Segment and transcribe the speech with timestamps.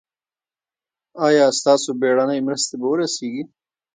[1.27, 3.43] ایا ستاسو بیړنۍ مرسته به ورسیږي؟